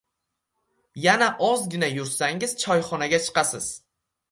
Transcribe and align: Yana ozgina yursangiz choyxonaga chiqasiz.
Yana 1.07 1.27
ozgina 1.49 1.91
yursangiz 1.99 2.57
choyxonaga 2.65 3.23
chiqasiz. 3.29 3.73